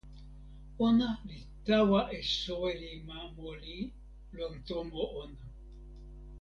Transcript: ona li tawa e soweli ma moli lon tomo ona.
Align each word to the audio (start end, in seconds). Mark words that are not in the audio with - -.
ona 0.85 1.09
li 1.27 1.39
tawa 1.65 2.01
e 2.17 2.19
soweli 2.41 2.91
ma 3.07 3.19
moli 3.37 3.77
lon 4.35 4.53
tomo 4.67 5.03
ona. 5.21 5.43